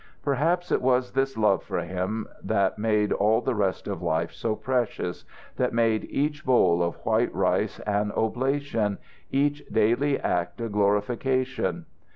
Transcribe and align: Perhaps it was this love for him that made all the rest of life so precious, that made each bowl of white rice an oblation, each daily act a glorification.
Perhaps 0.23 0.71
it 0.71 0.81
was 0.81 1.11
this 1.11 1.37
love 1.37 1.61
for 1.61 1.81
him 1.81 2.27
that 2.43 2.79
made 2.79 3.13
all 3.13 3.39
the 3.39 3.53
rest 3.53 3.87
of 3.87 4.01
life 4.01 4.31
so 4.31 4.55
precious, 4.55 5.25
that 5.57 5.73
made 5.73 6.07
each 6.09 6.43
bowl 6.43 6.81
of 6.81 6.95
white 7.05 7.31
rice 7.35 7.79
an 7.81 8.11
oblation, 8.13 8.97
each 9.31 9.63
daily 9.67 10.19
act 10.19 10.59
a 10.59 10.69
glorification. 10.69 11.85